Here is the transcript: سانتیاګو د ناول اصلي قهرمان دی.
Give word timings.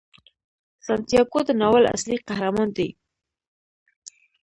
سانتیاګو 0.85 1.39
د 1.45 1.49
ناول 1.59 1.83
اصلي 1.95 2.17
قهرمان 2.27 2.69
دی. 2.77 2.89